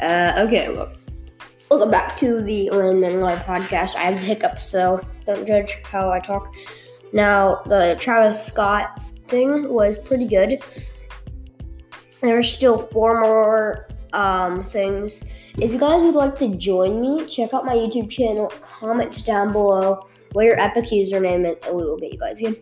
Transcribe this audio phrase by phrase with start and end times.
[0.00, 0.92] Uh, okay, well,
[1.70, 3.96] welcome back to the Lanman Live podcast.
[3.96, 6.54] I have hiccups, so don't judge how I talk.
[7.12, 10.62] Now, the Travis Scott thing was pretty good.
[12.20, 15.24] There are still four more um, things.
[15.56, 18.52] If you guys would like to join me, check out my YouTube channel.
[18.60, 22.56] Comment down below what your Epic username is, and we will get you guys in.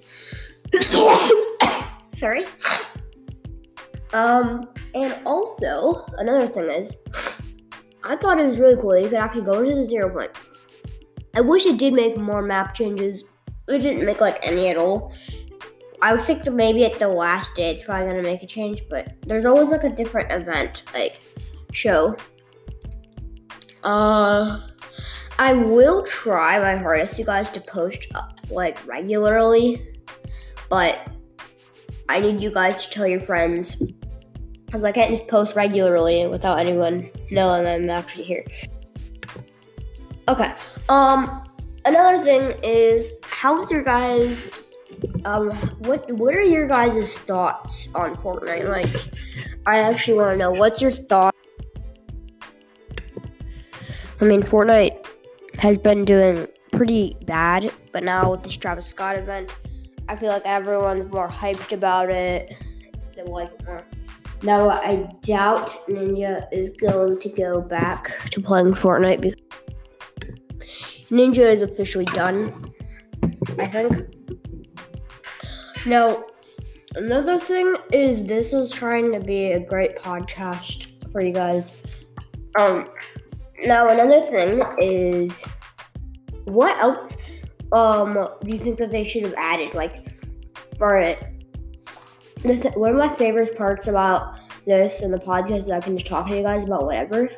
[2.15, 2.45] Sorry.
[4.13, 6.97] Um, and also another thing is,
[8.03, 10.31] I thought it was really cool that you could actually go into the zero point.
[11.35, 13.25] I wish it did make more map changes.
[13.69, 15.13] It didn't make like any at all.
[16.01, 19.45] I think maybe at the last day it's probably gonna make a change, but there's
[19.45, 21.21] always like a different event, like
[21.73, 22.17] show.
[23.85, 24.61] Uh,
[25.39, 29.95] I will try my hardest, you guys, to post up like regularly,
[30.71, 31.07] but
[32.09, 33.96] I need you guys to tell your friends
[34.77, 38.45] because I can't just post regularly without anyone knowing I'm actually here.
[40.29, 40.53] Okay.
[40.91, 41.43] Um.
[41.87, 44.51] Another thing is, how's your guys?
[45.25, 45.51] Um.
[45.79, 48.69] What What are your guys' thoughts on Fortnite?
[48.69, 48.85] Like,
[49.65, 51.35] I actually want to know what's your thought.
[54.21, 55.07] I mean, Fortnite
[55.57, 59.57] has been doing pretty bad, but now with this Travis Scott event,
[60.07, 62.55] I feel like everyone's more hyped about it.
[63.17, 63.87] Like more.
[64.47, 69.41] Now, I doubt Ninja is going to go back to playing Fortnite because
[71.11, 72.73] Ninja is officially done,
[73.59, 74.07] I think.
[75.85, 76.25] Now,
[76.95, 81.83] another thing is this is trying to be a great podcast for you guys.
[82.57, 82.89] Um,
[83.65, 85.45] now another thing is
[86.45, 87.17] what else
[87.73, 90.15] um do you think that they should have added like
[90.79, 91.36] for it
[92.47, 96.29] one of my favorite parts about this and the podcast is I can just talk
[96.29, 97.29] to you guys about whatever.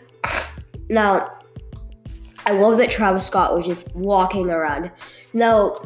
[0.88, 1.38] Now,
[2.46, 4.90] I love that Travis Scott was just walking around.
[5.32, 5.76] Now,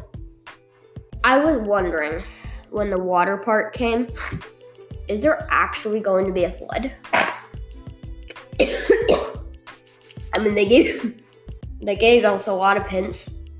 [1.24, 2.22] I was wondering
[2.70, 4.08] when the water part came,
[5.08, 6.92] is there actually going to be a flood?
[10.34, 11.20] I mean, they gave
[11.80, 13.50] they gave us a lot of hints.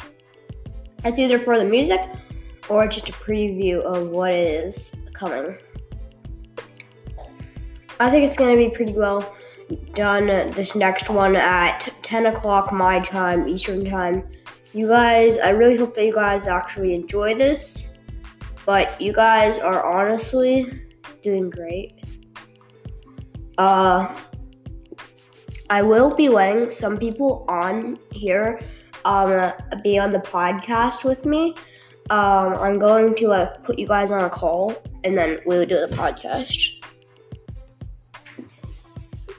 [1.04, 2.00] It's either for the music
[2.68, 5.56] or just a preview of what is coming.
[8.00, 9.34] I think it's going to be pretty well
[9.94, 10.26] done.
[10.26, 14.28] This next one at 10 o'clock my time, Eastern time.
[14.72, 17.98] You guys, I really hope that you guys actually enjoy this.
[18.66, 20.82] But you guys are honestly
[21.22, 21.94] doing great.
[23.58, 24.12] Uh,
[25.70, 28.60] I will be letting some people on here
[29.04, 29.52] um,
[29.84, 31.54] be on the podcast with me.
[32.10, 34.74] Um, I'm going to uh, put you guys on a call
[35.04, 36.84] and then we'll do the podcast.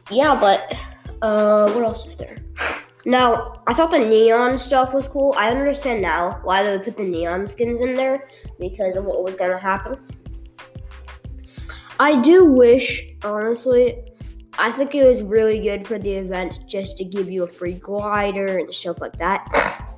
[0.10, 0.76] Yeah, but
[1.22, 2.38] uh, what else is there?
[3.06, 5.36] Now, I thought the neon stuff was cool.
[5.38, 8.30] I understand now why they put the neon skins in there
[8.60, 10.00] because of what was gonna happen.
[12.00, 14.02] I do wish, honestly,
[14.58, 17.74] I think it was really good for the event just to give you a free
[17.74, 19.93] glider and stuff like that.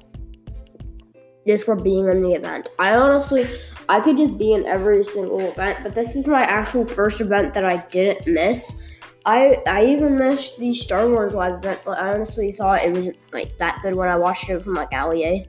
[1.45, 2.69] Just for being in the event.
[2.79, 3.47] I honestly,
[3.87, 7.53] I could just be in every single event, but this is my actual first event
[7.53, 8.81] that I didn't miss.
[9.25, 13.17] I I even missed the Star Wars live event, but I honestly thought it wasn't
[13.33, 15.47] like that good when I watched it from like Allie.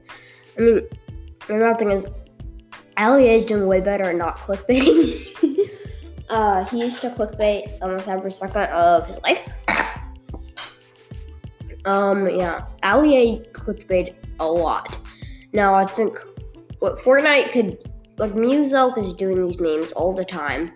[0.57, 0.81] I mean,
[1.49, 2.07] another thing is,
[2.97, 5.69] Allie is doing way better at not clickbaiting.
[6.29, 9.49] uh, he used to clickbait almost every second of his life.
[11.85, 14.99] Um, yeah, Allie clickbait a lot.
[15.53, 16.17] Now I think
[16.79, 17.77] what Fortnite could
[18.17, 20.71] like Muselk is doing these memes all the time.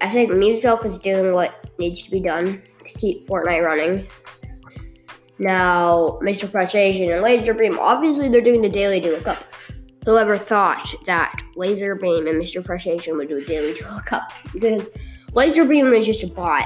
[0.00, 4.06] I think Muselk is doing what needs to be done to keep Fortnite running.
[5.38, 6.48] Now, Mr.
[6.48, 9.44] Fresh Asian and Lazarbeam, obviously they're doing the daily to look up.
[10.04, 12.64] Whoever thought that Lazarbeam and Mr.
[12.64, 14.32] Fresh Asian would do a daily to look up?
[14.52, 14.96] Because
[15.32, 16.64] Lazarbeam is just a bot.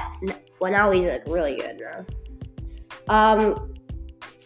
[0.59, 2.05] Well, now he's like really good now.
[3.09, 3.70] Um,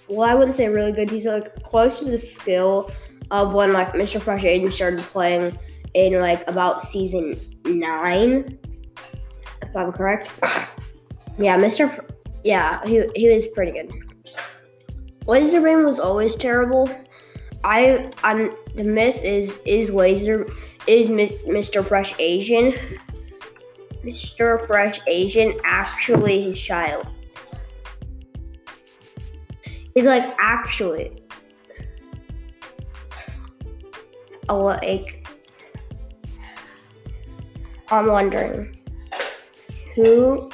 [0.08, 1.10] well, I wouldn't say really good.
[1.10, 2.92] He's like close to the skill
[3.32, 4.22] of when like Mr.
[4.22, 5.58] Fresh Asian started playing
[5.94, 8.60] in like about season nine
[9.62, 10.30] if I'm correct.
[11.38, 11.90] Yeah, Mr.
[11.90, 12.00] F-
[12.46, 13.92] yeah, he, he was pretty good.
[15.28, 16.90] Lazarbeam was always terrible.
[17.66, 20.50] I I'm the myth is is Laser
[20.88, 21.86] is Mr.
[21.86, 22.74] Fresh Asian.
[24.06, 24.66] Mr.
[24.66, 27.06] Fresh Asian actually his child.
[29.96, 31.24] He's like actually.
[34.48, 35.28] Oh, like
[37.90, 38.78] I'm wondering
[39.96, 40.52] who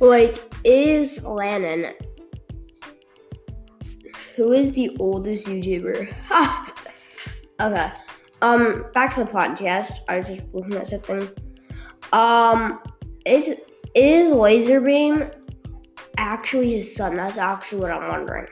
[0.00, 1.92] Like, is Lannon,
[4.34, 6.10] who is the oldest YouTuber?
[7.60, 7.92] okay.
[8.40, 9.98] Um, back to the podcast.
[10.08, 11.28] I was just looking at something.
[12.14, 12.80] Um,
[13.26, 13.54] is
[13.94, 15.30] is Lazarbeam
[16.20, 17.16] actually his son?
[17.16, 18.46] That's actually what I'm wondering.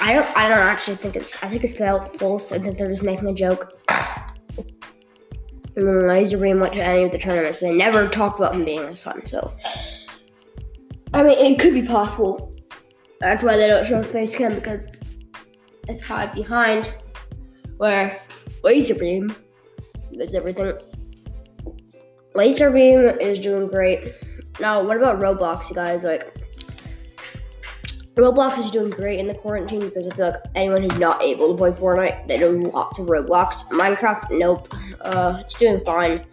[0.00, 0.36] I don't.
[0.36, 1.42] I don't actually think it's.
[1.44, 1.76] I think it's
[2.18, 2.50] false.
[2.52, 3.70] I think they're just making a joke.
[5.76, 7.60] Then Lazarbeam went to any of the tournaments.
[7.60, 9.24] They never talked about him being a son.
[9.24, 9.52] So,
[11.12, 12.54] I mean, it could be possible.
[13.20, 14.86] That's why they don't show his face cam because
[15.88, 16.92] it's hide behind
[17.78, 18.20] where
[18.62, 19.34] Lazarbeam
[20.16, 20.72] does everything.
[22.34, 24.12] Lazarbeam is doing great.
[24.60, 26.04] Now, what about Roblox, you guys?
[26.04, 26.32] Like,
[28.14, 31.48] Roblox is doing great in the quarantine because I feel like anyone who's not able
[31.48, 33.64] to play Fortnite, they do lots of Roblox.
[33.70, 34.72] Minecraft, nope.
[35.00, 36.24] Uh, it's doing fine.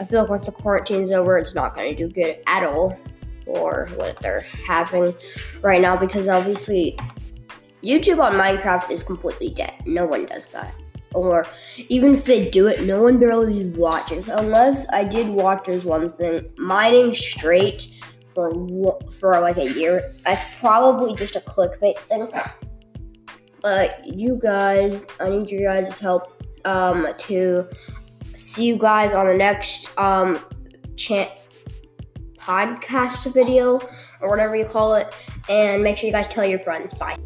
[0.00, 2.98] I feel like once the quarantine's over, it's not going to do good at all
[3.44, 5.14] for what they're having
[5.62, 6.98] right now because obviously
[7.82, 9.74] YouTube on Minecraft is completely dead.
[9.86, 10.74] No one does that.
[11.14, 11.46] Or
[11.88, 14.28] even if they do it, no one barely watches.
[14.28, 17.88] Unless I did watch, there's one thing mining straight
[18.34, 18.52] for
[19.18, 20.02] for like a year.
[20.24, 22.28] That's probably just a clickbait thing.
[23.60, 27.68] But you guys, I need your guys' help um, to
[28.36, 30.38] see you guys on the next um,
[30.96, 31.30] chant
[32.36, 33.80] podcast video
[34.20, 35.12] or whatever you call it,
[35.48, 36.94] and make sure you guys tell your friends.
[36.94, 37.16] Bye.